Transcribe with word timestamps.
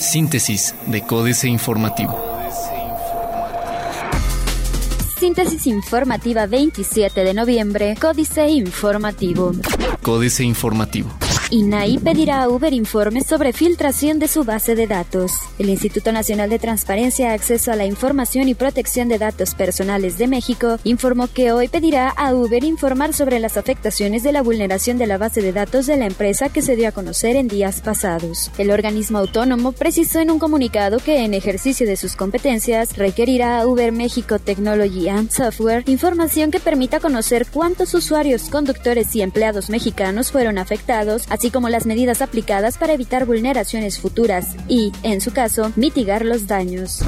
Síntesis 0.00 0.74
de 0.86 1.02
Códice 1.02 1.48
Informativo. 1.48 2.18
Síntesis 5.18 5.66
informativa 5.66 6.46
27 6.46 7.24
de 7.24 7.34
noviembre, 7.34 7.96
Códice 8.00 8.48
Informativo. 8.48 9.52
Códice 10.02 10.44
Informativo. 10.44 11.10
INAI 11.50 11.96
pedirá 11.98 12.42
a 12.42 12.48
Uber 12.50 12.74
informes 12.74 13.24
sobre 13.24 13.54
filtración 13.54 14.18
de 14.18 14.28
su 14.28 14.44
base 14.44 14.74
de 14.74 14.86
datos. 14.86 15.32
El 15.58 15.70
Instituto 15.70 16.12
Nacional 16.12 16.50
de 16.50 16.58
Transparencia, 16.58 17.32
Acceso 17.32 17.72
a 17.72 17.76
la 17.76 17.86
Información 17.86 18.48
y 18.48 18.54
Protección 18.54 19.08
de 19.08 19.18
Datos 19.18 19.54
Personales 19.54 20.18
de 20.18 20.26
México 20.26 20.78
informó 20.84 21.26
que 21.26 21.52
hoy 21.52 21.68
pedirá 21.68 22.10
a 22.10 22.34
Uber 22.34 22.64
informar 22.64 23.14
sobre 23.14 23.38
las 23.38 23.56
afectaciones 23.56 24.22
de 24.22 24.32
la 24.32 24.42
vulneración 24.42 24.98
de 24.98 25.06
la 25.06 25.16
base 25.16 25.40
de 25.40 25.52
datos 25.52 25.86
de 25.86 25.96
la 25.96 26.04
empresa 26.04 26.50
que 26.50 26.60
se 26.60 26.76
dio 26.76 26.88
a 26.88 26.92
conocer 26.92 27.34
en 27.36 27.48
días 27.48 27.80
pasados. 27.80 28.50
El 28.58 28.70
organismo 28.70 29.16
autónomo 29.16 29.72
precisó 29.72 30.20
en 30.20 30.30
un 30.30 30.38
comunicado 30.38 30.98
que 30.98 31.24
en 31.24 31.32
ejercicio 31.32 31.86
de 31.86 31.96
sus 31.96 32.14
competencias 32.14 32.94
requerirá 32.98 33.60
a 33.60 33.66
Uber 33.66 33.90
México 33.92 34.38
Technology 34.38 35.08
and 35.08 35.30
Software 35.30 35.84
información 35.86 36.50
que 36.50 36.60
permita 36.60 37.00
conocer 37.00 37.46
cuántos 37.50 37.94
usuarios, 37.94 38.50
conductores 38.50 39.16
y 39.16 39.22
empleados 39.22 39.70
mexicanos 39.70 40.30
fueron 40.30 40.58
afectados, 40.58 41.24
así 41.38 41.52
como 41.52 41.68
las 41.68 41.86
medidas 41.86 42.20
aplicadas 42.20 42.78
para 42.78 42.94
evitar 42.94 43.24
vulneraciones 43.24 44.00
futuras 44.00 44.56
y, 44.66 44.92
en 45.04 45.20
su 45.20 45.32
caso, 45.32 45.70
mitigar 45.76 46.24
los 46.24 46.48
daños. 46.48 47.00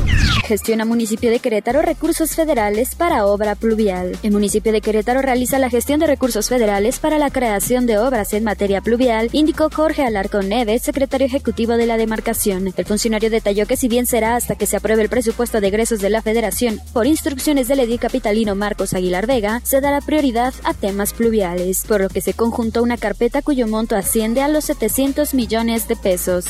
Gestiona 0.47 0.85
municipio 0.85 1.31
de 1.31 1.41
Querétaro 1.41 1.83
recursos 1.83 2.37
federales 2.37 2.95
para 2.95 3.27
obra 3.27 3.57
pluvial. 3.57 4.17
El 4.23 4.31
municipio 4.31 4.71
de 4.71 4.81
Querétaro 4.81 5.21
realiza 5.21 5.59
la 5.59 5.69
gestión 5.69 5.99
de 5.99 6.07
recursos 6.07 6.49
federales 6.49 7.01
para 7.01 7.19
la 7.19 7.31
creación 7.31 7.87
de 7.87 7.99
obras 7.99 8.33
en 8.33 8.45
materia 8.45 8.81
pluvial, 8.81 9.31
indicó 9.33 9.69
Jorge 9.69 10.05
Alarcón 10.05 10.49
Neves, 10.49 10.83
secretario 10.83 11.27
ejecutivo 11.27 11.73
de 11.73 11.87
la 11.87 11.97
demarcación. 11.97 12.73
El 12.77 12.85
funcionario 12.85 13.31
detalló 13.31 13.67
que 13.67 13.77
si 13.77 13.89
bien 13.89 14.07
será 14.07 14.37
hasta 14.37 14.55
que 14.55 14.67
se 14.67 14.77
apruebe 14.77 15.03
el 15.03 15.09
presupuesto 15.09 15.61
de 15.61 15.67
egresos 15.67 16.01
de 16.01 16.11
la 16.11 16.23
federación 16.23 16.81
por 16.93 17.09
instrucciones 17.09 17.67
del 17.67 17.81
edil 17.81 17.99
capitalino 17.99 18.55
Marcos 18.55 18.95
Aguilar 18.95 19.27
Vega, 19.27 19.61
se 19.65 19.81
dará 19.81 20.01
prioridad 20.01 20.55
a 20.63 20.73
temas 20.73 21.15
pluviales, 21.15 21.85
por 21.89 22.01
lo 22.01 22.09
que 22.09 22.21
se 22.21 22.35
conjuntó 22.35 22.85
una 22.85 22.97
carpeta 22.97 23.43
cuyo 23.43 23.67
monto 23.67 23.97
asciende 24.21 24.43
a 24.43 24.49
los 24.49 24.67
700 24.67 25.33
millones 25.33 25.89
de 25.89 25.97
pesos. 25.97 26.45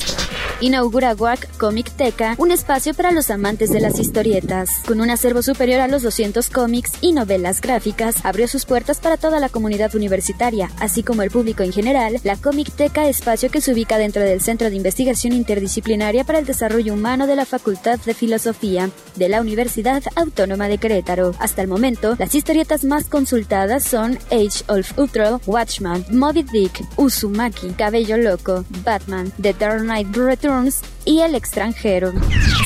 Inaugura 0.63 1.15
WAC 1.15 1.57
Comic 1.57 1.91
Teca, 1.93 2.35
un 2.37 2.51
espacio 2.51 2.93
para 2.93 3.13
los 3.13 3.31
amantes 3.31 3.71
de 3.71 3.81
las 3.81 3.99
historietas. 3.99 4.83
Con 4.87 5.01
un 5.01 5.09
acervo 5.09 5.41
superior 5.41 5.81
a 5.81 5.89
los 5.89 6.03
200 6.03 6.51
cómics 6.51 6.93
y 7.01 7.13
novelas 7.13 7.63
gráficas, 7.63 8.17
abrió 8.25 8.47
sus 8.47 8.67
puertas 8.67 9.01
para 9.01 9.17
toda 9.17 9.41
la 9.41 9.49
comunidad 9.49 9.95
universitaria, 9.95 10.71
así 10.79 11.03
como 11.03 11.23
el 11.23 11.31
público 11.31 11.63
en 11.63 11.73
general. 11.73 12.21
La 12.25 12.37
Comic 12.37 12.73
Teca, 12.73 13.09
espacio 13.09 13.51
que 13.51 13.63
se 13.63 13.73
ubica 13.73 13.97
dentro 13.97 14.21
del 14.21 14.43
Centro 14.43 14.69
de 14.69 14.77
Investigación 14.77 15.33
Interdisciplinaria 15.33 16.25
para 16.25 16.41
el 16.41 16.45
Desarrollo 16.45 16.93
Humano 16.93 17.27
de 17.27 17.37
la 17.37 17.47
Facultad 17.47 17.99
de 17.99 18.13
Filosofía 18.13 18.91
de 19.17 19.29
la 19.31 19.41
Universidad 19.41 20.03
Autónoma 20.15 20.69
de 20.69 20.77
Querétaro. 20.77 21.35
Hasta 21.39 21.63
el 21.63 21.69
momento, 21.69 22.17
las 22.19 22.35
historietas 22.35 22.85
más 22.85 23.07
consultadas 23.07 23.83
son 23.83 24.19
Age 24.31 24.63
of 24.69 24.99
Ultron, 24.99 25.41
Watchman, 25.47 26.05
Moby 26.11 26.43
Dick, 26.43 26.85
Uzumaki, 26.99 27.71
Cabello 27.71 28.19
Loco, 28.19 28.67
Batman, 28.85 29.33
The 29.41 29.55
Dark 29.55 29.85
Knight 29.85 30.15
Returns 30.15 30.50
terms 30.51 30.83
y 31.11 31.23
El 31.23 31.35
extranjero. 31.35 32.13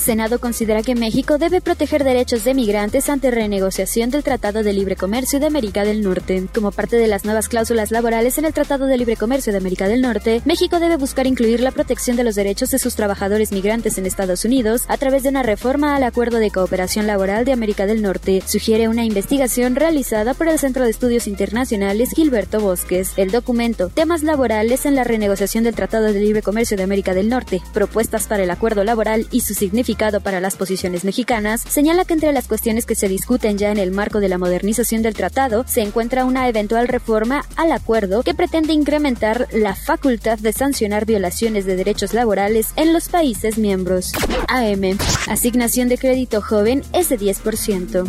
Senado 0.03 0.39
considera 0.39 0.83
que 0.83 0.95
México 0.95 1.39
debe 1.39 1.62
proteger 1.62 2.05
derechos 2.05 2.45
de 2.45 2.53
migrantes 2.53 3.09
ante 3.09 3.31
renegociación 3.31 4.11
del 4.11 4.23
Tratado 4.23 4.62
de 4.62 4.75
Libre 4.75 4.97
Comercio 4.97 5.41
de 5.41 5.47
América 5.47 5.83
del 5.83 6.03
Norte. 6.03 6.47
Como 6.55 6.70
parte 6.70 6.97
de 6.97 7.06
las 7.06 7.25
nuevas 7.25 7.48
cláusulas 7.48 7.91
laborales 7.91 8.36
en 8.36 8.45
el 8.45 8.53
Tratado 8.53 8.84
de 8.84 8.98
Libre 8.98 9.17
Comercio 9.17 9.51
de 9.51 9.61
América 9.61 9.89
del 9.89 10.03
Norte, 10.03 10.42
México 10.45 10.78
debe 10.78 10.98
buscar 10.98 11.27
incluir 11.27 11.61
la 11.61 11.70
protección 11.70 12.19
de 12.19 12.25
los 12.25 12.34
derechos 12.34 12.70
de 12.70 12.78
sus 12.78 12.97
trabajadores 12.97 13.51
migrantes 13.51 13.97
en 13.97 14.05
Estados 14.05 14.45
Unidos 14.45 14.83
a 14.89 14.98
través 14.98 15.23
de 15.23 15.31
una 15.31 15.42
reforma 15.42 15.97
al 15.97 16.03
Acuerdo 16.03 16.36
de 16.36 16.51
Cooperación 16.51 17.06
Laboral 17.06 17.47
de 17.47 17.53
América 17.53 17.86
del 17.86 18.03
Norte, 18.03 18.42
sugiere 18.45 18.89
una 18.89 19.06
investigación 19.06 19.74
realizada 19.74 20.35
por 20.35 20.48
el 20.48 20.58
Centro 20.58 20.85
de 20.85 20.91
Estudios 20.91 21.29
Internacionales 21.29 22.11
Gilberto 22.14 22.61
Bosques. 22.61 23.13
El 23.17 23.30
documento 23.30 23.89
Temas 23.89 24.23
laborales 24.23 24.85
en 24.85 24.97
la 24.97 25.05
renegociación 25.05 25.64
del 25.64 25.74
Tratado 25.74 26.13
de 26.13 26.20
Libre 26.20 26.42
Comercio 26.42 26.77
de 26.77 26.83
América 26.83 27.14
del 27.14 27.30
Norte, 27.30 27.63
propuestas 27.73 28.27
para 28.27 28.33
el 28.42 28.50
acuerdo 28.50 28.84
laboral 28.84 29.27
y 29.30 29.40
su 29.40 29.55
significado 29.55 30.20
para 30.20 30.40
las 30.40 30.56
posiciones 30.56 31.05
mexicanas, 31.05 31.62
señala 31.68 32.05
que 32.05 32.14
entre 32.14 32.33
las 32.33 32.48
cuestiones 32.48 32.86
que 32.86 32.95
se 32.95 33.08
discuten 33.08 33.58
ya 33.58 33.70
en 33.70 33.78
el 33.78 33.90
marco 33.90 34.20
de 34.20 34.28
la 34.28 34.39
modernización 34.39 35.02
del 35.02 35.14
tratado 35.14 35.64
se 35.67 35.83
encuentra 35.83 36.24
una 36.24 36.48
eventual 36.48 36.89
reforma 36.89 37.44
al 37.56 37.73
acuerdo 37.73 38.23
que 38.23 38.34
pretende 38.34 38.73
incrementar 38.73 39.48
la 39.52 39.74
facultad 39.74 40.39
de 40.39 40.52
sancionar 40.52 41.06
violaciones 41.06 41.64
de 41.67 41.77
derechos 41.77 42.14
laborales 42.14 42.68
en 42.77 42.92
los 42.92 43.08
países 43.08 43.58
miembros. 43.58 44.12
AM. 44.48 44.98
Asignación 45.28 45.89
de 45.89 45.98
crédito 45.98 46.40
joven 46.40 46.83
es 46.92 47.08
de 47.08 47.18
10%. 47.18 48.06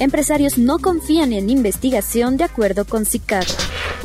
Empresarios 0.00 0.58
no 0.58 0.78
confían 0.78 1.32
en 1.32 1.50
investigación 1.50 2.36
de 2.36 2.44
acuerdo 2.44 2.84
con 2.84 3.06
CICAT. 3.06 3.46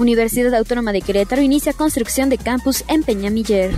Universidad 0.02 0.56
Autónoma 0.56 0.94
de 0.94 1.02
Querétaro 1.02 1.44
inicia 1.44 1.74
construcción 1.74 2.30
de 2.30 2.40
campus 2.40 2.84
en 2.88 3.04
Peñamiller. 3.04 3.72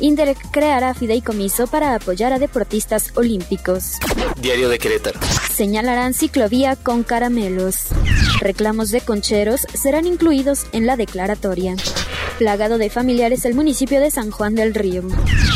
Inderec 0.00 0.50
creará 0.50 0.92
fideicomiso 0.92 1.68
para 1.68 1.94
apoyar 1.94 2.32
a 2.32 2.40
deportistas 2.40 3.12
olímpicos. 3.14 3.92
Diario 4.42 4.68
de 4.68 4.80
Querétaro. 4.80 5.20
Señalarán 5.52 6.14
ciclovía 6.14 6.74
con 6.74 7.04
caramelos. 7.04 7.86
Reclamos 8.40 8.90
de 8.90 9.00
concheros 9.02 9.66
serán 9.72 10.06
incluidos 10.06 10.66
en 10.72 10.84
la 10.84 10.96
declaratoria. 10.96 11.76
Plagado 12.38 12.76
de 12.76 12.90
familiares 12.90 13.44
el 13.44 13.54
municipio 13.54 14.00
de 14.00 14.10
San 14.10 14.32
Juan 14.32 14.56
del 14.56 14.74
Río. 14.74 15.04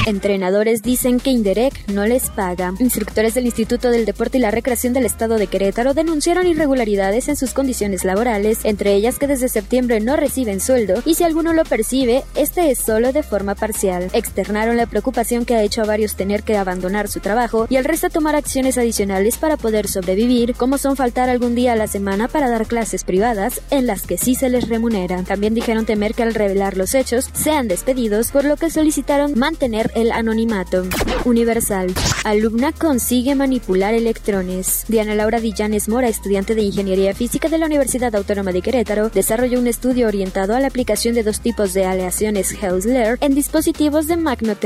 Entrenadores 0.05 0.83
dicen 0.83 1.21
que 1.21 1.31
Inderec 1.31 1.89
no 1.89 2.07
les 2.07 2.29
paga. 2.29 2.75
Instructores 2.81 3.35
del 3.35 3.47
Instituto 3.47 3.89
del 3.91 4.05
Deporte 4.05 4.39
y 4.39 4.41
la 4.41 4.51
Recreación 4.51 4.93
del 4.93 5.07
Estado 5.07 5.37
de 5.37 5.47
Querétaro 5.47 5.95
denunciaron 5.95 6.49
irregularidades 6.49 7.29
en 7.29 7.37
sus 7.37 7.53
condiciones 7.53 8.05
laborales, 8.05 8.65
entre 8.65 8.95
ellas 8.95 9.21
que 9.21 9.29
desde 9.29 9.49
septiembre 9.49 10.01
no 10.01 10.17
reciben 10.17 10.61
sueldo 10.61 11.01
y 11.05 11.15
si 11.15 11.23
alguno 11.23 11.53
lo 11.53 11.63
percibe, 11.65 12.25
este 12.35 12.73
es 12.73 12.81
solo 12.81 13.13
de 13.13 13.23
forma 13.23 13.55
parcial. 13.55 14.11
Externaron 14.13 14.77
la 14.77 14.87
preocupación 14.87 15.45
que 15.45 15.55
ha 15.55 15.63
hecho 15.63 15.83
a 15.83 15.87
varios 15.87 16.17
tener 16.17 16.43
que 16.43 16.57
abandonar 16.57 17.07
su 17.07 17.21
trabajo 17.21 17.69
y 17.71 17.77
al 17.77 17.85
resto 17.85 18.11
tomar 18.11 18.35
acciones 18.35 18.79
adicionales 18.79 19.39
para 19.39 19.57
poder 19.57 19.87
sobrevivir, 19.87 20.55
como 20.55 20.79
son 20.79 20.97
faltar 20.97 21.29
algún 21.29 21.55
día 21.55 21.75
a 21.75 21.77
la 21.77 21.87
semana 21.87 22.27
para 22.27 22.51
dar 22.51 22.67
clases 22.67 23.05
privadas 23.05 23.61
en 23.71 23.87
las 23.87 24.03
que 24.03 24.19
sí 24.19 24.35
se 24.35 24.49
les 24.49 24.69
remunera. 24.69 25.23
También 25.23 25.55
dijeron 25.55 25.87
temer 25.87 26.15
que 26.15 26.25
al 26.25 26.35
revelar 26.35 26.77
los 26.77 26.97
hechos 26.97 27.31
sean 27.35 27.69
despedidos, 27.69 28.33
por 28.33 28.45
lo 28.45 28.57
que 28.57 28.69
solicitaron 28.69 29.39
mantener 29.39 29.92
el 29.95 30.13
anonimato. 30.13 30.85
Universal. 31.25 31.95
Alumna 32.25 32.73
consigue 32.73 33.35
manipular 33.35 33.95
electrones. 33.95 34.85
Diana 34.89 35.15
Laura 35.15 35.41
Dillanes 35.41 35.89
Mora, 35.89 36.09
estudiante 36.09 36.55
de 36.55 36.63
Ingeniería 36.63 37.15
Física 37.15 37.49
de 37.49 37.59
la 37.59 37.67
Universidad 37.67 38.15
Autónoma 38.15 38.53
de 38.53 38.63
Querétaro, 38.63 39.09
desarrolló 39.09 39.59
un 39.59 39.67
estudio 39.67 40.09
orientado 40.09 40.55
a 40.55 40.61
la 40.61 40.67
aplicación 40.67 41.15
de 41.15 41.23
dos 41.23 41.41
tipos 41.41 41.75
de 41.75 41.85
aleaciones 41.85 42.53
Hellsler 42.53 43.19
en 43.21 43.35
dispositivos 43.35 44.07
de 44.07 44.17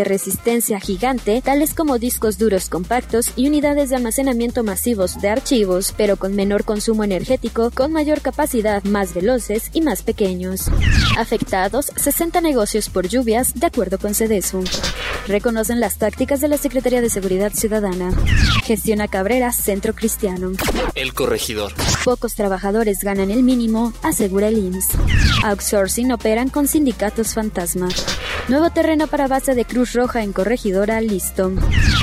resistencia 0.04 0.81
gigante, 0.81 1.42
tales 1.42 1.75
como 1.75 1.98
discos 1.98 2.38
duros 2.38 2.69
compactos 2.69 3.32
y 3.36 3.48
unidades 3.48 3.91
de 3.91 3.97
almacenamiento 3.97 4.62
masivos 4.62 5.20
de 5.20 5.28
archivos, 5.28 5.94
pero 5.97 6.16
con 6.16 6.34
menor 6.34 6.65
consumo 6.65 7.04
energético, 7.04 7.70
con 7.70 7.92
mayor 7.92 8.20
capacidad, 8.20 8.82
más 8.84 9.15
veloces 9.15 9.70
y 9.72 9.81
más 9.81 10.03
pequeños. 10.03 10.70
Afectados 11.19 11.92
60 11.97 12.41
negocios 12.41 12.88
por 12.88 13.09
lluvias, 13.09 13.54
de 13.54 13.66
acuerdo 13.66 13.98
con 13.98 14.15
CEDESU 14.15 14.65
reconocen 15.26 15.81
las 15.81 15.98
tácticas 15.98 16.41
de 16.41 16.48
la 16.48 16.59
Secretaría 16.59 17.00
de 17.00 17.10
Seguridad 17.10 17.53
Ciudadana. 17.53 18.12
Gestiona 18.64 19.09
Cabrera, 19.09 19.53
Centro 19.53 19.94
Cristiano. 19.94 20.53
El 20.94 21.14
corregidor. 21.14 21.72
Pocos 22.04 22.34
trabajadores 22.34 23.00
ganan 23.03 23.31
el 23.31 23.42
mínimo, 23.42 23.92
asegura 24.03 24.48
el 24.48 24.59
IMSS. 24.59 24.91
Outsourcing 25.44 26.12
operan 26.12 26.48
con 26.48 26.66
sindicatos 26.66 27.34
fantasma. 27.34 27.88
Nuevo 28.48 28.70
terreno 28.70 29.06
para 29.06 29.28
base 29.28 29.54
de 29.54 29.65
Cruz 29.65 29.92
Roja 29.92 30.22
en 30.22 30.32
Corregidora, 30.32 31.01
listo. 31.01 31.53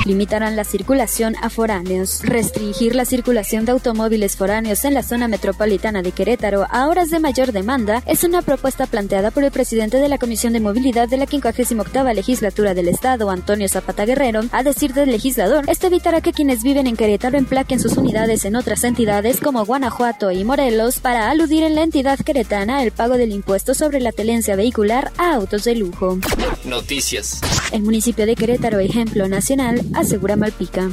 Limitarán 0.04 0.56
la 0.56 0.64
circulación 0.64 1.34
a 1.42 1.50
foráneos. 1.50 2.20
Restringir 2.22 2.94
la 2.94 3.04
circulación 3.04 3.64
de 3.64 3.72
automóviles 3.72 4.36
foráneos 4.36 4.84
en 4.84 4.94
la 4.94 5.02
zona 5.02 5.28
metropolitana 5.28 6.02
de 6.02 6.12
Querétaro 6.12 6.66
a 6.70 6.88
horas 6.88 7.10
de 7.10 7.20
mayor 7.20 7.52
demanda 7.52 8.02
es 8.06 8.24
una 8.24 8.42
propuesta 8.42 8.86
planteada 8.86 9.30
por 9.30 9.44
el 9.44 9.50
presidente 9.50 9.98
de 9.98 10.08
la 10.08 10.18
Comisión 10.18 10.52
de 10.52 10.60
Movilidad 10.60 11.08
de 11.08 11.16
la 11.16 11.26
58 11.26 12.14
legislatura 12.14 12.74
del 12.74 12.88
Estado, 12.88 13.30
Antonio 13.30 13.68
Zapata 13.68 14.04
Guerrero, 14.04 14.42
a 14.52 14.62
decir 14.62 14.92
del 14.92 15.10
legislador, 15.10 15.64
esto 15.68 15.86
evitará 15.86 16.20
que 16.20 16.32
quienes 16.32 16.62
viven 16.62 16.86
en 16.86 16.96
Querétaro 16.96 17.38
emplaquen 17.38 17.80
sus 17.80 17.96
unidades 17.96 18.44
en 18.44 18.56
otras 18.56 18.84
entidades 18.84 19.40
como 19.40 19.64
Guanajuato 19.64 20.30
y 20.30 20.44
Morelos 20.44 21.00
para 21.00 21.30
aludir 21.30 21.62
en 21.62 21.74
la 21.74 21.82
entidad 21.82 22.18
queretana 22.18 22.82
el 22.82 22.92
pago 22.92 23.16
del 23.16 23.32
impuesto 23.32 23.74
sobre 23.74 24.00
la 24.00 24.12
tenencia 24.12 24.56
vehicular 24.56 25.12
a 25.18 25.34
autos 25.34 25.64
de 25.64 25.76
lujo. 25.76 26.18
Noticias. 26.64 27.40
El 27.72 27.82
municipio 27.82 28.26
de 28.26 28.36
Querétaro, 28.36 28.78
ejemplo 28.78 29.28
nacional, 29.28 29.80
asegura 29.94 30.36
Malpica. 30.36 30.88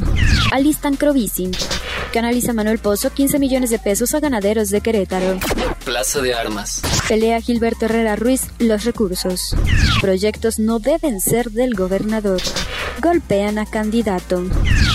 Alistan 0.51 0.95
Crovisi. 0.95 1.51
Canaliza 2.13 2.53
Manuel 2.53 2.79
Pozo 2.79 3.09
15 3.11 3.39
millones 3.39 3.69
de 3.69 3.79
pesos 3.79 4.13
a 4.13 4.19
ganaderos 4.19 4.69
de 4.69 4.81
Querétaro. 4.81 5.39
Plaza 5.85 6.21
de 6.21 6.33
Armas. 6.33 6.81
Pelea 7.07 7.41
Gilberto 7.41 7.85
Herrera 7.85 8.15
Ruiz 8.15 8.47
los 8.59 8.83
recursos. 8.83 9.55
Proyectos 10.01 10.59
no 10.59 10.79
deben 10.79 11.19
ser 11.21 11.51
del 11.51 11.73
gobernador. 11.73 12.41
Golpean 13.01 13.57
a 13.59 13.65
candidato. 13.65 14.43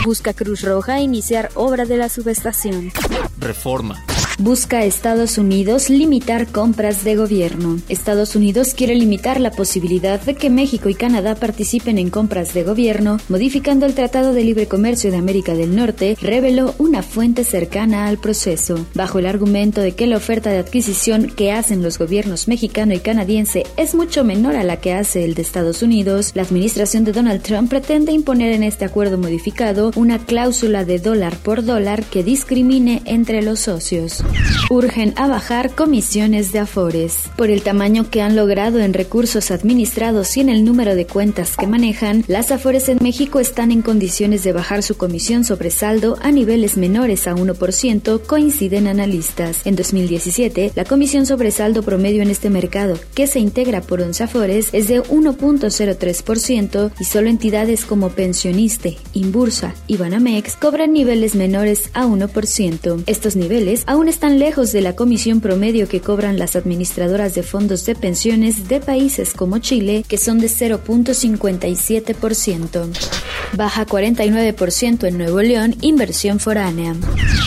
Busca 0.04 0.34
Cruz 0.34 0.62
Roja 0.62 1.00
iniciar 1.00 1.50
obra 1.54 1.84
de 1.84 1.96
la 1.96 2.08
subestación. 2.08 2.92
Reforma. 3.38 4.04
Busca 4.38 4.84
Estados 4.84 5.38
Unidos 5.38 5.88
limitar 5.88 6.46
compras 6.48 7.04
de 7.04 7.16
gobierno. 7.16 7.78
Estados 7.88 8.36
Unidos 8.36 8.74
quiere 8.76 8.94
limitar 8.94 9.40
la 9.40 9.50
posibilidad 9.50 10.20
de 10.20 10.34
que 10.34 10.50
México 10.50 10.90
y 10.90 10.94
Canadá 10.94 11.36
participen 11.36 11.96
en 11.96 12.10
compras 12.10 12.52
de 12.52 12.62
gobierno, 12.62 13.16
modificando 13.30 13.86
el 13.86 13.94
Tratado 13.94 14.34
de 14.34 14.44
Libre 14.44 14.68
Comercio 14.68 15.10
de 15.10 15.16
América 15.16 15.54
del 15.54 15.74
Norte, 15.74 16.18
reveló 16.20 16.74
una 16.76 17.02
fuente 17.02 17.44
cercana 17.44 18.08
al 18.08 18.18
proceso. 18.18 18.86
Bajo 18.92 19.18
el 19.18 19.26
argumento 19.26 19.80
de 19.80 19.92
que 19.92 20.06
la 20.06 20.18
oferta 20.18 20.50
de 20.50 20.58
adquisición 20.58 21.28
que 21.28 21.52
hacen 21.52 21.82
los 21.82 21.98
gobiernos 21.98 22.46
mexicano 22.46 22.92
y 22.92 22.98
canadiense 22.98 23.64
es 23.78 23.94
mucho 23.94 24.22
menor 24.22 24.54
a 24.54 24.64
la 24.64 24.76
que 24.80 24.92
hace 24.92 25.24
el 25.24 25.32
de 25.32 25.40
Estados 25.40 25.80
Unidos, 25.80 26.32
la 26.34 26.42
administración 26.42 27.04
de 27.04 27.12
Donald 27.12 27.40
Trump 27.40 27.70
pretende 27.70 28.12
imponer 28.12 28.52
en 28.52 28.64
este 28.64 28.84
acuerdo 28.84 29.16
modificado 29.16 29.92
una 29.96 30.18
cláusula 30.18 30.84
de 30.84 30.98
dólar 30.98 31.38
por 31.38 31.64
dólar 31.64 32.04
que 32.04 32.22
discrimine 32.22 33.00
entre 33.06 33.40
los 33.40 33.60
socios. 33.60 34.25
Urgen 34.68 35.14
a 35.16 35.28
bajar 35.28 35.76
comisiones 35.76 36.50
de 36.50 36.58
Afores. 36.58 37.30
Por 37.36 37.50
el 37.50 37.62
tamaño 37.62 38.10
que 38.10 38.20
han 38.20 38.34
logrado 38.34 38.80
en 38.80 38.94
recursos 38.94 39.52
administrados 39.52 40.36
y 40.36 40.40
en 40.40 40.48
el 40.48 40.64
número 40.64 40.96
de 40.96 41.06
cuentas 41.06 41.56
que 41.56 41.68
manejan, 41.68 42.24
las 42.26 42.50
Afores 42.50 42.88
en 42.88 42.98
México 43.00 43.38
están 43.38 43.70
en 43.70 43.82
condiciones 43.82 44.42
de 44.42 44.52
bajar 44.52 44.82
su 44.82 44.96
comisión 44.96 45.44
sobre 45.44 45.70
saldo 45.70 46.18
a 46.20 46.32
niveles 46.32 46.76
menores 46.76 47.28
a 47.28 47.36
1%, 47.36 48.22
coinciden 48.26 48.88
analistas. 48.88 49.64
En 49.64 49.76
2017, 49.76 50.72
la 50.74 50.84
comisión 50.84 51.26
sobre 51.26 51.52
saldo 51.52 51.84
promedio 51.84 52.22
en 52.22 52.30
este 52.30 52.50
mercado, 52.50 52.98
que 53.14 53.28
se 53.28 53.38
integra 53.38 53.82
por 53.82 54.02
11 54.02 54.24
Afores, 54.24 54.70
es 54.72 54.88
de 54.88 55.00
1.03% 55.00 56.90
y 56.98 57.04
solo 57.04 57.28
entidades 57.28 57.84
como 57.84 58.10
Pensioniste, 58.10 58.96
Inbursa 59.12 59.74
y 59.86 59.96
Banamex 59.96 60.56
cobran 60.56 60.92
niveles 60.92 61.36
menores 61.36 61.90
a 61.94 62.04
1%. 62.06 63.04
Estos 63.06 63.36
niveles 63.36 63.84
aún 63.86 64.08
están 64.08 64.15
lejos 64.22 64.72
de 64.72 64.80
la 64.80 64.96
comisión 64.96 65.40
promedio 65.40 65.88
que 65.88 66.00
cobran 66.00 66.38
las 66.38 66.56
administradoras 66.56 67.34
de 67.34 67.42
fondos 67.42 67.84
de 67.86 67.94
pensiones 67.94 68.68
de 68.68 68.80
países 68.80 69.34
como 69.34 69.58
Chile, 69.58 70.04
que 70.08 70.16
son 70.18 70.38
de 70.38 70.48
0.57%. 70.48 73.25
Baja 73.52 73.86
49% 73.86 75.06
en 75.06 75.18
Nuevo 75.18 75.40
León, 75.40 75.74
inversión 75.80 76.40
foránea. 76.40 76.94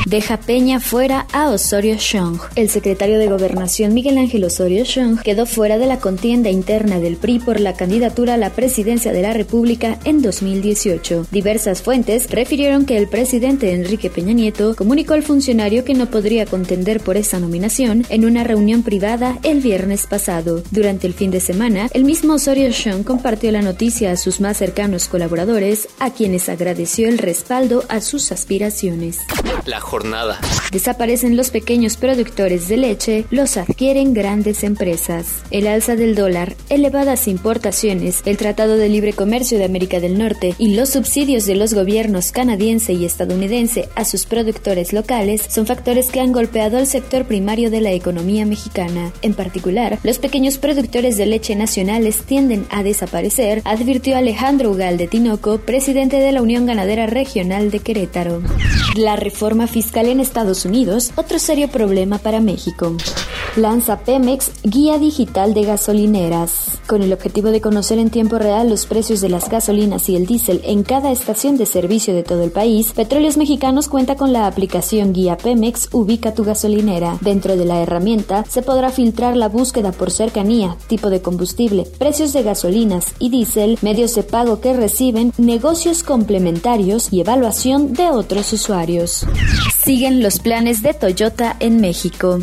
Deja 0.06 0.38
Peña 0.38 0.80
fuera 0.80 1.28
a 1.32 1.50
Osorio 1.50 1.96
Chong. 1.98 2.40
El 2.56 2.70
secretario 2.70 3.20
de 3.20 3.28
Gobernación 3.28 3.94
Miguel 3.94 4.18
Ángel 4.18 4.44
Osorio 4.44 4.84
Chong 4.84 5.22
quedó 5.22 5.46
fuera 5.46 5.78
de 5.78 5.86
la 5.86 6.00
contienda 6.00 6.50
interna 6.50 7.00
del 7.00 7.18
PRI 7.18 7.40
por 7.40 7.60
la 7.60 7.74
candidatura 7.74 8.34
a 8.34 8.38
la 8.38 8.50
presidencia 8.50 9.12
de 9.12 9.22
la 9.22 9.34
República 9.34 10.00
en 10.06 10.24
2018. 10.24 11.28
Diversas 11.32 11.84
fuentes 11.84 12.30
refirieron 12.32 12.86
que 12.86 12.98
el 12.98 13.08
presidente 13.08 13.72
Enrique 13.74 14.10
Peña 14.10 14.34
Nieto 14.34 14.76
comunicó 14.76 15.14
al 15.14 15.22
funcionario 15.22 15.86
que 15.86 15.94
no 15.94 16.08
podría 16.08 16.48
contender 16.48 17.02
por 17.02 17.16
esa 17.16 17.40
nominación 17.40 18.04
en 18.10 18.26
una 18.26 18.44
reunión 18.44 18.82
privada 18.82 19.38
el 19.44 19.60
viernes 19.60 20.08
pasado. 20.08 20.64
Durante 20.72 21.06
el 21.06 21.14
fin 21.14 21.30
de 21.30 21.40
semana, 21.40 21.88
el 21.94 22.04
mismo 22.04 22.34
Osorio 22.34 22.74
Sean 22.74 23.04
compartió 23.04 23.52
la 23.52 23.62
noticia 23.62 24.12
a 24.12 24.18
sus 24.18 24.42
más 24.42 24.58
cercanos 24.58 25.08
colaboradores, 25.08 25.79
a 26.00 26.12
quienes 26.12 26.50
agradeció 26.50 27.08
el 27.08 27.18
respaldo 27.18 27.84
a 27.90 28.02
sus 28.02 28.32
aspiraciones. 28.32 29.20
La 29.66 29.80
jornada. 29.80 30.40
Desaparecen 30.72 31.38
los 31.38 31.50
pequeños 31.50 31.98
productores 31.98 32.68
de 32.68 32.78
leche, 32.78 33.26
los 33.30 33.58
adquieren 33.58 34.14
grandes 34.14 34.64
empresas. 34.64 35.44
El 35.52 35.68
alza 35.68 35.96
del 35.96 36.16
dólar, 36.16 36.56
elevadas 36.70 37.28
importaciones, 37.28 38.22
el 38.26 38.38
Tratado 38.38 38.78
de 38.78 38.90
Libre 38.90 39.14
Comercio 39.14 39.58
de 39.58 39.66
América 39.66 40.00
del 40.00 40.18
Norte 40.18 40.56
y 40.58 40.76
los 40.76 40.90
subsidios 40.90 41.46
de 41.46 41.56
los 41.56 41.74
gobiernos 41.74 42.32
canadiense 42.32 42.94
y 42.94 43.06
estadounidense 43.06 43.90
a 43.96 44.06
sus 44.06 44.26
productores 44.26 44.94
locales 44.94 45.46
son 45.50 45.66
factores 45.66 46.10
que 46.10 46.20
han 46.20 46.32
golpeado 46.32 46.78
al 46.78 46.88
sector 46.88 47.26
primario 47.26 47.70
de 47.70 47.82
la 47.82 47.92
economía 47.92 48.46
mexicana. 48.46 49.12
En 49.22 49.34
particular, 49.34 50.00
los 50.04 50.20
pequeños 50.20 50.58
productores 50.58 51.18
de 51.18 51.26
leche 51.26 51.56
nacionales 51.56 52.24
tienden 52.24 52.66
a 52.70 52.84
desaparecer, 52.84 53.62
advirtió 53.66 54.18
Alejandro 54.18 54.72
Ugal 54.72 54.98
de 54.98 55.08
Tinoco, 55.08 55.60
presidente 55.70 56.18
de 56.18 56.32
la 56.32 56.42
Unión 56.42 56.66
Ganadera 56.66 57.06
Regional 57.06 57.70
de 57.70 57.80
Querétaro. 57.80 58.42
La 58.96 59.16
reforma 59.16 59.68
fiscal 59.68 60.08
en 60.08 60.20
Estados 60.20 60.66
Unidos, 60.66 61.12
otro 61.16 61.38
serio 61.38 61.68
problema 61.68 62.18
para 62.18 62.42
México. 62.42 62.98
Lanza 63.56 64.00
Pemex 64.00 64.52
guía 64.64 64.98
digital 64.98 65.54
de 65.54 65.66
gasolineras. 65.66 66.80
Con 66.88 67.04
el 67.04 67.14
objetivo 67.14 67.52
de 67.52 67.62
conocer 67.62 68.00
en 68.00 68.10
tiempo 68.10 68.40
real 68.40 68.68
los 68.68 68.88
precios 68.88 69.22
de 69.22 69.30
las 69.30 69.48
gasolinas 69.48 70.10
y 70.10 70.16
el 70.16 70.26
diésel 70.26 70.62
en 70.64 70.82
cada 70.82 71.12
estación 71.12 71.58
de 71.58 71.68
servicio 71.68 72.16
de 72.16 72.24
todo 72.24 72.44
el 72.44 72.52
país, 72.52 72.94
Petróleos 72.94 73.38
Mexicanos 73.38 73.90
cuenta 73.90 74.16
con 74.16 74.34
la 74.34 74.48
aplicación 74.48 75.14
Guía 75.14 75.38
Pemex 75.38 75.90
Ubica 75.92 76.34
tu 76.34 76.44
gasolinera. 76.44 77.20
Dentro 77.22 77.58
de 77.58 77.66
la 77.66 77.82
herramienta 77.82 78.44
se 78.50 78.64
podrá 78.64 78.90
filtrar 78.90 79.38
la 79.38 79.50
búsqueda 79.50 79.92
por 79.92 80.10
cercanía, 80.10 80.78
tipo 80.88 81.12
de 81.12 81.22
combustible, 81.22 81.86
precios 82.00 82.34
de 82.34 82.42
gasolinas 82.42 83.14
y 83.20 83.30
diésel, 83.30 83.78
medios 83.84 84.16
de 84.16 84.24
pago 84.24 84.62
que 84.62 84.74
reciben, 84.74 85.32
negocios 85.38 85.59
complementarios 86.04 87.12
y 87.12 87.22
evaluación 87.22 87.94
de 87.94 88.10
otros 88.10 88.54
usuarios. 88.54 89.26
Siguen 89.90 90.22
los 90.22 90.38
planes 90.38 90.84
de 90.84 90.94
Toyota 90.94 91.58
en 91.60 91.82
México. 91.82 92.38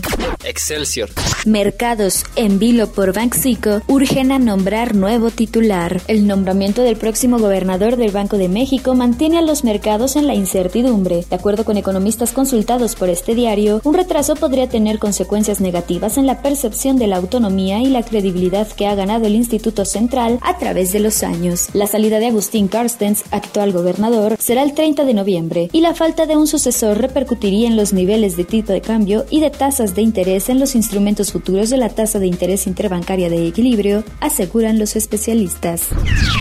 Excelsior. 0.45 1.11
Mercados 1.45 2.25
en 2.35 2.59
vilo 2.59 2.89
por 2.89 3.13
Banxico 3.13 3.83
urgen 3.87 4.33
a 4.33 4.41
nombrar 4.41 4.97
nuevo 4.97 5.31
titular. 5.31 6.01
El 6.09 6.27
nombramiento 6.27 6.83
del 6.83 6.97
próximo 6.97 7.39
gobernador 7.39 7.97
del 7.97 8.11
Banco 8.11 8.37
de 8.37 8.49
México 8.49 8.97
mantiene 8.97 9.39
a 9.39 9.43
los 9.43 9.63
mercados 9.63 10.17
en 10.17 10.27
la 10.27 10.35
incertidumbre. 10.35 11.25
De 11.31 11.37
acuerdo 11.37 11.65
con 11.65 11.77
economistas 11.77 12.33
consultados 12.33 12.97
por 12.97 13.11
este 13.11 13.37
diario, 13.37 13.81
un 13.85 13.95
retraso 13.95 14.35
podría 14.35 14.69
tener 14.69 14.99
consecuencias 14.99 15.61
negativas 15.61 16.19
en 16.19 16.27
la 16.27 16.43
percepción 16.43 16.97
de 16.97 17.07
la 17.07 17.17
autonomía 17.17 17.79
y 17.79 17.87
la 17.87 18.03
credibilidad 18.03 18.67
que 18.67 18.89
ha 18.89 18.97
ganado 18.97 19.27
el 19.27 19.37
Instituto 19.37 19.85
Central 19.85 20.41
a 20.43 20.59
través 20.59 20.93
de 20.93 20.99
los 20.99 21.23
años. 21.23 21.69
La 21.75 21.87
salida 21.87 22.19
de 22.19 22.27
Agustín 22.27 22.67
Carstens, 22.67 23.23
actual 23.31 23.71
gobernador, 23.71 24.37
será 24.41 24.65
el 24.65 24.75
30 24.75 25.05
de 25.05 25.15
noviembre 25.15 25.69
y 25.73 25.81
la 25.81 25.95
falta 25.95 26.27
de 26.27 26.37
un 26.37 26.49
sucesor 26.49 26.99
repercutiría 26.99 27.36
en 27.43 27.77
los 27.77 27.93
niveles 27.93 28.37
de 28.37 28.45
tipo 28.45 28.73
de 28.73 28.81
cambio 28.81 29.25
y 29.31 29.41
de 29.41 29.51
tasas 29.51 29.95
de 29.95 30.03
interés 30.03 30.49
en 30.49 30.59
los 30.59 30.75
instrumentos 30.75 31.33
futuros 31.33 31.71
de 31.71 31.77
la 31.77 31.89
tasa 31.89 32.19
de 32.19 32.27
interés 32.27 32.67
interbancaria 32.67 33.29
de 33.29 33.47
equilibrio, 33.47 34.05
aseguran 34.21 34.79
los 34.79 34.97
especialistas. 34.97 35.89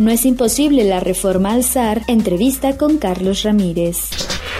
No 0.02 0.12
es 0.12 0.26
imposible 0.26 0.84
la 0.84 1.00
reforma 1.00 1.54
al 1.54 1.64
SAR, 1.64 2.02
entrevista 2.08 2.78
con 2.78 2.98
Carlos 2.98 3.44
Ramírez. 3.44 4.10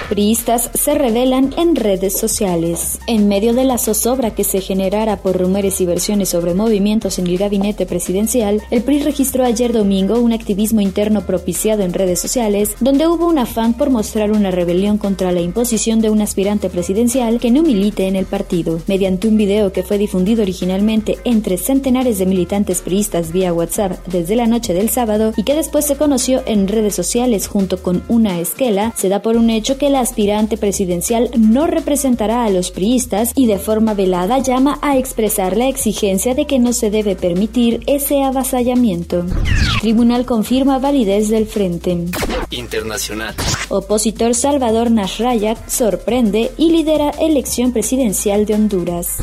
Priistas 0.10 0.70
se 0.76 0.94
revelan 0.94 1.52
en 1.58 1.76
redes 1.76 2.16
sociales. 2.16 3.00
En 3.08 3.28
medio 3.28 3.54
de 3.54 3.66
la 3.66 3.80
zozobra 3.80 4.36
que 4.36 4.44
se 4.44 4.62
generara 4.62 5.18
por 5.18 5.36
rumores 5.36 5.82
y 5.82 5.86
versiones 5.88 6.30
sobre 6.30 6.54
movimientos 6.54 7.18
en 7.18 7.26
el 7.26 7.40
gabinete 7.40 7.88
presidencial, 7.88 8.62
el 8.70 8.84
PRI 8.84 9.00
registró 9.00 9.44
ayer 9.44 9.74
domingo 9.74 10.20
un 10.20 10.32
activismo 10.32 10.80
interno 10.80 11.26
propiciado 11.26 11.82
en 11.82 11.94
redes 11.94 12.20
sociales, 12.20 12.76
donde 12.80 13.08
hubo 13.08 13.26
un 13.26 13.40
afán 13.40 13.74
por 13.74 13.90
mostrar 13.90 14.32
una 14.32 14.52
rebelión 14.52 15.00
contra 15.00 15.32
la 15.32 15.42
imposición 15.42 16.02
de 16.02 16.12
un 16.12 16.22
aspirante 16.26 16.70
presidencial 16.70 17.40
que 17.40 17.52
no 17.52 17.64
milite 17.64 18.08
en 18.08 18.18
el 18.18 18.26
partido. 18.26 18.82
Mediante 18.88 19.30
un 19.30 19.38
video 19.38 19.72
que 19.72 19.84
fue 19.84 19.98
difundido 19.98 20.42
originalmente 20.42 21.18
entre 21.24 21.58
centenares 21.58 22.20
de 22.20 22.26
militantes 22.26 22.82
priistas 22.82 23.32
vía 23.32 23.54
WhatsApp 23.54 24.06
desde 24.08 24.36
la 24.36 24.48
noche 24.48 24.74
del 24.74 24.90
sábado 24.90 25.32
y 25.38 25.44
que 25.44 25.56
después 25.56 25.86
se 25.86 25.96
conoció 25.96 26.44
en 26.46 26.68
redes 26.68 26.96
sociales 26.96 27.48
junto 27.48 27.82
con 27.82 28.04
una 28.10 28.40
esquela, 28.40 28.94
se 28.98 29.08
da 29.10 29.22
por 29.22 29.38
un 29.38 29.50
hecho 29.50 29.78
que 29.78 29.88
el 29.88 29.96
aspirante 29.96 30.58
presidencial 30.58 31.30
no 31.38 31.68
representará 31.68 32.44
a 32.44 32.50
los 32.50 32.72
priistas 32.72 33.32
y 33.36 33.48
de 33.48 33.60
forma 33.60 33.94
velada 33.94 34.40
llama 34.40 34.80
a 34.82 34.98
expresar 34.98 35.56
la 35.56 35.68
exigencia 35.68 36.36
de 36.36 36.46
que 36.46 36.60
no 36.60 36.74
se 36.74 36.90
debe 36.90 37.16
permitir 37.16 37.82
ese 37.88 38.24
avasallamiento. 38.24 39.26
Tribunal 39.82 40.26
confirma 40.26 40.80
validez 40.80 41.30
del 41.30 41.46
frente. 41.46 42.06
Internacional. 42.52 43.36
Opositor 43.70 44.34
Salvador 44.36 44.92
Nasrayak 44.92 45.68
sorprende 46.06 46.52
y 46.58 46.70
lidera 46.70 47.10
elección 47.20 47.74
presidencial 47.74 48.46
de 48.46 48.54
Honduras. 48.54 49.18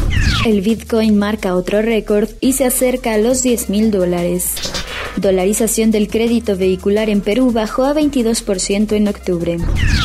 El 0.44 0.62
Bitcoin 0.62 1.16
marca 1.16 1.54
otro 1.54 1.80
récord 1.80 2.28
y 2.40 2.54
se 2.54 2.64
acerca 2.64 3.14
a 3.14 3.18
los 3.18 3.42
10 3.44 3.70
mil 3.70 3.92
dólares. 3.92 4.56
Dolarización 5.16 5.92
del 5.92 6.08
crédito 6.08 6.56
vehicular 6.56 7.08
en 7.08 7.20
Perú 7.20 7.52
bajó 7.52 7.84
a 7.84 7.94
22% 7.94 8.96
en 8.96 9.06
octubre. 9.06 9.58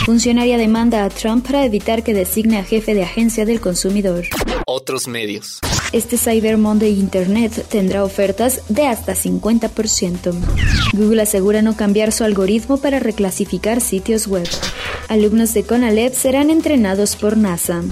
Funcionaria 0.05 0.59
demanda 0.59 1.03
a 1.03 1.09
Trump 1.09 1.47
para 1.47 1.65
evitar 1.65 2.03
que 2.03 2.13
designe 2.13 2.59
a 2.59 2.63
jefe 2.63 2.93
de 2.93 3.03
agencia 3.03 3.45
del 3.45 3.59
consumidor. 3.59 4.25
Otros 4.67 5.07
medios. 5.07 5.59
Este 5.93 6.17
Cyber 6.17 6.57
Monday 6.57 6.99
Internet 6.99 7.65
tendrá 7.69 8.03
ofertas 8.03 8.61
de 8.69 8.85
hasta 8.85 9.15
50%. 9.15 10.35
Google 10.93 11.21
asegura 11.23 11.63
no 11.63 11.75
cambiar 11.75 12.11
su 12.11 12.23
algoritmo 12.23 12.77
para 12.77 12.99
reclasificar 12.99 13.81
sitios 13.81 14.27
web. 14.27 14.47
Alumnos 15.07 15.53
de 15.53 15.63
CONALEP 15.63 16.13
serán 16.13 16.49
entrenados 16.49 17.15
por 17.15 17.37
NASA. 17.37 17.83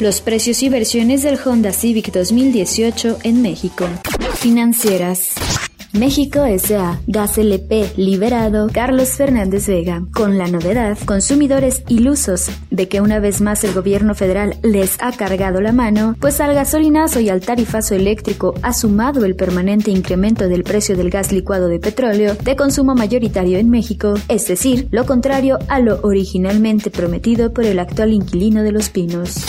Los 0.00 0.20
precios 0.20 0.62
y 0.62 0.68
versiones 0.68 1.22
del 1.22 1.38
Honda 1.42 1.72
Civic 1.72 2.12
2018 2.12 3.18
en 3.22 3.42
México. 3.42 3.86
Financieras. 4.34 5.47
México 5.92 6.44
S.A. 6.44 7.00
Gas 7.06 7.38
LP 7.38 7.92
liberado 7.96 8.68
Carlos 8.70 9.08
Fernández 9.10 9.66
Vega, 9.66 10.02
con 10.12 10.36
la 10.36 10.46
novedad, 10.46 10.98
consumidores 11.06 11.82
ilusos 11.88 12.50
de 12.70 12.88
que 12.88 13.00
una 13.00 13.20
vez 13.20 13.40
más 13.40 13.64
el 13.64 13.72
gobierno 13.72 14.14
federal 14.14 14.56
les 14.62 14.96
ha 15.00 15.12
cargado 15.12 15.60
la 15.60 15.72
mano, 15.72 16.14
pues 16.20 16.40
al 16.40 16.54
gasolinazo 16.54 17.20
y 17.20 17.30
al 17.30 17.40
tarifazo 17.40 17.94
eléctrico 17.94 18.54
ha 18.62 18.74
sumado 18.74 19.24
el 19.24 19.34
permanente 19.34 19.90
incremento 19.90 20.48
del 20.48 20.62
precio 20.62 20.96
del 20.96 21.10
gas 21.10 21.32
licuado 21.32 21.68
de 21.68 21.78
petróleo 21.78 22.34
de 22.34 22.56
consumo 22.56 22.94
mayoritario 22.94 23.58
en 23.58 23.70
México, 23.70 24.14
es 24.28 24.46
decir, 24.46 24.88
lo 24.90 25.06
contrario 25.06 25.58
a 25.68 25.80
lo 25.80 26.00
originalmente 26.02 26.90
prometido 26.90 27.52
por 27.54 27.64
el 27.64 27.78
actual 27.78 28.12
inquilino 28.12 28.62
de 28.62 28.72
Los 28.72 28.90
Pinos. 28.90 29.44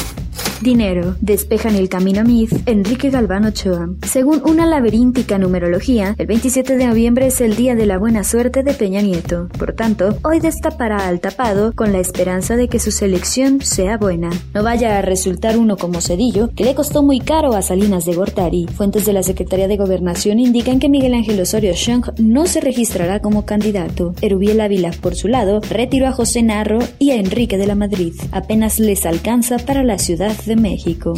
Dinero. 0.62 1.16
Despejan 1.22 1.76
el 1.76 1.90
camino 1.90 2.22
a 2.22 2.24
Myth, 2.24 2.64
Enrique 2.66 3.10
Galván 3.10 3.46
Ochoa. 3.46 3.90
Según 4.06 4.42
una 4.46 4.66
laberíntica 4.66 5.38
numerología, 5.38 6.16
el 6.18 6.28
27 6.28 6.78
de 6.78 6.88
noviembre 6.88 7.28
es 7.28 7.40
el 7.42 7.56
día 7.56 7.76
de 7.76 7.86
la 7.86 7.98
buena 7.98 8.24
suerte 8.24 8.64
de 8.64 8.74
Peña 8.74 9.02
Nieto. 9.02 9.48
Por 9.58 9.74
tanto, 9.74 10.18
hoy 10.24 10.40
destapará 10.40 11.08
al 11.08 11.20
tapado 11.20 11.72
con 11.74 11.92
la 11.94 12.00
esperanza 12.00 12.58
de 12.58 12.68
que 12.68 12.80
su 12.80 12.92
selección 12.92 13.62
sea 13.62 13.98
buena. 13.98 14.30
No 14.54 14.64
vaya 14.64 14.98
a 14.98 15.02
resultar 15.02 15.58
uno 15.58 15.78
como 15.78 16.02
Cedillo, 16.02 16.50
que 16.56 16.66
le 16.66 16.76
costó 16.76 17.04
muy 17.04 17.20
caro 17.20 17.54
a 17.54 17.62
Salinas 17.62 18.06
de 18.06 18.16
Gortari. 18.16 18.68
Fuentes 18.68 19.06
de 19.06 19.14
la 19.14 19.24
Secretaría 19.24 19.68
de 19.68 19.78
Gobernación 19.78 20.40
indican 20.40 20.80
que 20.80 20.90
Miguel 20.90 21.14
Ángel 21.14 21.40
Osorio 21.40 21.74
Chong 21.74 22.20
no 22.20 22.46
se 22.46 22.60
registrará 22.60 23.22
como 23.22 23.46
candidato. 23.46 24.14
Erubiel 24.22 24.62
Ávila, 24.62 24.92
por 25.02 25.16
su 25.16 25.28
lado, 25.28 25.62
retiró 25.70 26.08
a 26.08 26.12
José 26.12 26.44
Narro 26.44 26.80
y 26.98 27.12
a 27.12 27.16
Enrique 27.16 27.58
de 27.58 27.68
la 27.68 27.76
Madrid. 27.76 28.14
Apenas 28.32 28.80
les 28.80 29.06
alcanza 29.06 29.58
para 29.58 29.84
la 29.84 29.98
ciudad 29.98 30.36
México. 30.56 31.14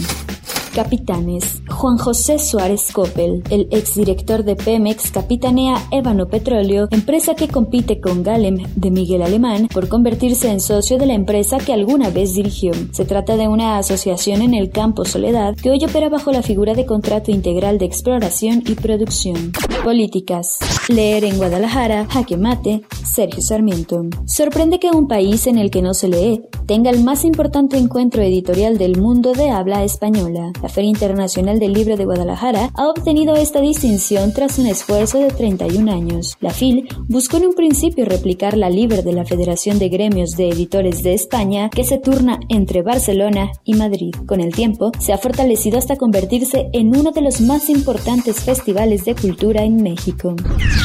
Capitanes. 0.74 1.62
Juan 1.70 1.98
José 1.98 2.40
Suárez 2.40 2.92
Coppel, 2.92 3.44
el 3.50 3.68
exdirector 3.72 4.44
de 4.44 4.56
Pemex, 4.56 5.12
capitanea 5.12 5.76
Ébano 5.92 6.28
Petróleo, 6.28 6.88
empresa 6.92 7.36
que 7.36 7.48
compite 7.48 8.00
con 8.00 8.24
Galem 8.24 8.58
de 8.76 8.92
Miguel 8.92 9.22
Alemán 9.22 9.68
por 9.74 9.88
convertirse 9.88 10.50
en 10.50 10.60
socio 10.60 10.98
de 10.98 11.06
la 11.06 11.14
empresa 11.14 11.58
que 11.58 11.74
alguna 11.74 12.10
vez 12.10 12.34
dirigió. 12.34 12.72
Se 12.92 13.06
trata 13.06 13.36
de 13.38 13.48
una 13.48 13.78
asociación 13.78 14.42
en 14.42 14.54
el 14.54 14.70
campo 14.70 15.06
Soledad 15.06 15.56
que 15.56 15.70
hoy 15.70 15.84
opera 15.84 16.10
bajo 16.10 16.32
la 16.32 16.42
figura 16.42 16.74
de 16.74 16.86
contrato 16.86 17.32
integral 17.32 17.78
de 17.78 17.86
exploración 17.86 18.64
y 18.66 18.76
producción. 18.76 19.52
Políticas. 19.84 20.58
Leer 20.90 21.24
en 21.24 21.38
Guadalajara, 21.38 22.06
jaque 22.06 22.38
mate, 22.38 22.84
Sergio 23.04 23.42
Sarmiento. 23.42 24.06
Sorprende 24.26 24.80
que 24.80 24.90
un 24.90 25.08
país 25.08 25.48
en 25.48 25.58
el 25.58 25.70
que 25.72 25.82
no 25.82 25.94
se 25.94 26.08
lee 26.08 26.42
tenga 26.66 26.90
el 26.90 27.04
más 27.04 27.26
importante 27.26 27.78
encuentro 27.78 28.22
editorial 28.22 28.78
del 28.78 29.00
mundo 29.00 29.34
de 29.34 29.50
habla 29.50 29.84
española. 29.84 30.52
La 30.62 30.70
Feria 30.70 30.90
Internacional 30.90 31.58
del 31.60 31.74
Libro 31.74 31.98
de 31.98 32.06
Guadalajara 32.06 32.70
ha 32.76 32.88
obtenido 32.88 33.36
esta 33.36 33.62
distinción 33.62 34.32
tras 34.32 34.60
un 34.60 34.68
esfuerzo 34.68 35.20
de 35.20 35.30
31 35.30 35.92
años. 35.92 36.38
La 36.40 36.52
FIL 36.52 36.88
buscó 37.08 37.38
en 37.38 37.48
un 37.48 37.56
principio 37.56 38.06
replicar 38.06 38.56
la 38.56 38.70
Libre 38.70 39.02
de 39.02 39.14
la 39.14 39.26
Federación 39.26 39.80
de 39.80 39.90
Gremios 39.90 40.32
de 40.32 40.50
Editores 40.50 41.02
de 41.02 41.14
España, 41.14 41.70
que 41.70 41.84
se 41.84 41.98
turna 41.98 42.40
entre 42.50 42.84
Barcelona 42.84 43.52
y 43.64 43.74
Madrid. 43.74 44.14
Con 44.28 44.40
el 44.40 44.54
tiempo, 44.54 44.92
se 45.00 45.14
ha 45.14 45.18
fortalecido 45.18 45.80
hasta 45.80 45.96
convertirse 45.96 46.70
en 46.74 46.96
uno 46.96 47.12
de 47.12 47.22
los 47.22 47.42
más 47.42 47.70
importantes 47.70 48.42
festivales 48.42 49.06
de 49.06 49.16
cultura 49.16 49.64
en 49.64 49.82
México. 49.82 50.36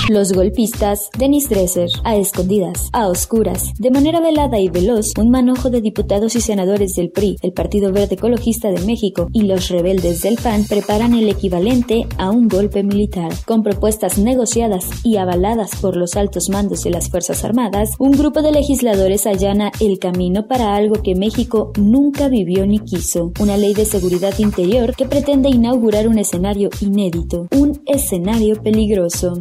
Los 0.09 0.33
golpistas, 0.33 1.11
Denis 1.19 1.51
Dresser, 1.51 1.91
a 2.05 2.17
escondidas, 2.17 2.89
a 2.93 3.09
oscuras, 3.09 3.73
de 3.79 3.91
manera 3.91 4.21
velada 4.21 4.59
y 4.59 4.69
veloz, 4.69 5.13
un 5.19 5.31
manojo 5.31 5.69
de 5.69 5.83
diputados 5.83 6.35
y 6.35 6.41
senadores 6.41 6.95
del 6.95 7.11
PRI, 7.11 7.37
el 7.43 7.53
Partido 7.53 7.93
Verde 7.93 8.15
Ecologista 8.15 8.71
de 8.71 8.81
México 8.87 9.29
y 9.33 9.43
rebeldes 9.69 10.23
del 10.23 10.37
PAN 10.37 10.65
preparan 10.65 11.15
el 11.15 11.29
equivalente 11.29 12.07
a 12.19 12.31
un 12.31 12.49
golpe 12.49 12.83
militar. 12.83 13.33
Con 13.45 13.63
propuestas 13.63 14.19
negociadas 14.19 14.85
y 15.03 15.17
avaladas 15.17 15.77
por 15.81 15.97
los 15.97 16.17
altos 16.17 16.49
mandos 16.49 16.83
de 16.85 16.91
las 16.91 17.11
Fuerzas 17.11 17.45
Armadas, 17.45 17.91
un 17.99 18.13
grupo 18.13 18.43
de 18.43 18.53
legisladores 18.53 19.27
allana 19.27 19.73
el 19.81 19.99
camino 19.99 20.47
para 20.47 20.77
algo 20.77 21.03
que 21.03 21.15
México 21.15 21.73
nunca 21.79 22.29
vivió 22.29 22.67
ni 22.67 22.79
quiso, 22.79 23.33
una 23.41 23.57
ley 23.57 23.75
de 23.75 23.85
seguridad 23.85 24.39
interior 24.39 24.95
que 24.97 25.07
pretende 25.07 25.49
inaugurar 25.49 26.09
un 26.09 26.19
escenario 26.19 26.71
inédito, 26.81 27.49
un 27.53 27.83
escenario 27.87 28.63
peligroso. 28.63 29.39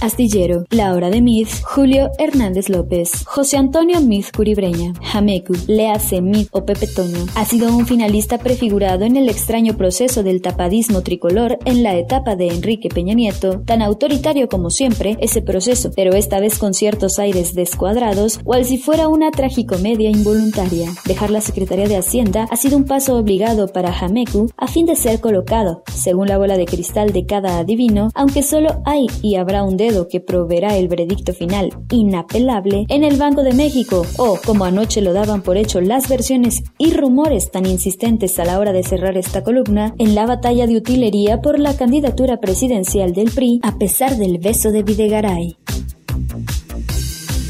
Astillero, 0.00 0.64
Laura 0.70 1.10
de 1.10 1.20
Mid, 1.20 1.48
Julio 1.62 2.10
Hernández 2.18 2.68
López, 2.68 3.24
José 3.24 3.56
Antonio 3.56 4.00
Mid 4.00 4.24
Curibreña, 4.34 4.92
Jamecu, 5.02 5.54
Leace 5.66 6.20
Mid 6.20 6.48
o 6.52 6.64
Pepe 6.64 6.86
Toño. 6.86 7.26
Ha 7.34 7.44
sido 7.44 7.74
un 7.74 7.86
finalista 7.86 8.38
prefigurado 8.38 9.04
en 9.04 9.16
el 9.16 9.28
extraño 9.28 9.76
proceso 9.76 10.22
del 10.22 10.42
tapadismo 10.42 11.02
tricolor 11.02 11.58
en 11.64 11.82
la 11.82 11.96
etapa 11.96 12.36
de 12.36 12.48
Enrique 12.48 12.88
Peña 12.88 13.14
Nieto, 13.14 13.60
tan 13.60 13.82
autoritario 13.82 14.48
como 14.48 14.70
siempre 14.70 15.16
ese 15.20 15.42
proceso, 15.42 15.90
pero 15.94 16.14
esta 16.14 16.40
vez 16.40 16.58
con 16.58 16.74
ciertos 16.74 17.18
aires 17.18 17.54
descuadrados, 17.54 18.38
cual 18.38 18.64
si 18.64 18.78
fuera 18.78 19.08
una 19.08 19.30
tragicomedia 19.30 20.10
involuntaria. 20.10 20.90
Dejar 21.06 21.30
la 21.30 21.40
Secretaría 21.40 21.88
de 21.88 21.96
Hacienda 21.96 22.46
ha 22.50 22.56
sido 22.56 22.76
un 22.76 22.84
paso 22.84 23.16
obligado 23.16 23.68
para 23.68 23.92
Jamecu 23.92 24.50
a 24.56 24.66
fin 24.66 24.86
de 24.86 24.96
ser 24.96 25.20
colocado, 25.20 25.82
según 25.92 26.28
la 26.28 26.38
bola 26.38 26.56
de 26.56 26.66
cristal 26.66 27.12
de 27.12 27.26
cada 27.26 27.58
adivino, 27.58 28.10
aunque 28.14 28.42
solo 28.42 28.82
hay 28.84 29.06
y 29.22 29.36
habrá 29.36 29.62
un 29.62 29.76
que 30.08 30.20
proveerá 30.20 30.76
el 30.76 30.88
veredicto 30.88 31.32
final 31.32 31.70
inapelable 31.90 32.86
en 32.88 33.04
el 33.04 33.16
Banco 33.16 33.42
de 33.42 33.52
México 33.52 34.06
o, 34.16 34.38
como 34.44 34.64
anoche 34.64 35.00
lo 35.00 35.12
daban 35.12 35.42
por 35.42 35.56
hecho 35.56 35.80
las 35.80 36.08
versiones 36.08 36.62
y 36.78 36.92
rumores 36.92 37.50
tan 37.50 37.66
insistentes 37.66 38.38
a 38.38 38.44
la 38.44 38.58
hora 38.58 38.72
de 38.72 38.82
cerrar 38.82 39.16
esta 39.16 39.42
columna, 39.42 39.94
en 39.98 40.14
la 40.14 40.26
batalla 40.26 40.66
de 40.66 40.76
utilería 40.76 41.40
por 41.40 41.58
la 41.58 41.76
candidatura 41.76 42.40
presidencial 42.40 43.12
del 43.12 43.30
PRI 43.30 43.60
a 43.62 43.78
pesar 43.78 44.16
del 44.16 44.38
beso 44.38 44.72
de 44.72 44.82
Videgaray. 44.82 45.56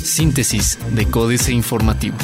Síntesis 0.02 0.78
de 0.94 1.06
Códice 1.06 1.52
Informativo. 1.52 2.16